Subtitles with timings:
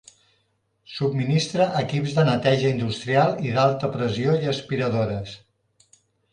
[0.93, 5.41] Subministra equips de neteja industrial i d'alta pressió i aspiradores.